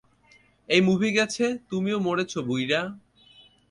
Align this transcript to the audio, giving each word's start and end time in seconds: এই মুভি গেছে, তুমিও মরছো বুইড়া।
এই 0.69 0.81
মুভি 0.81 1.09
গেছে, 1.17 1.45
তুমিও 1.69 1.97
মরছো 1.99 2.39
বুইড়া। 2.47 2.81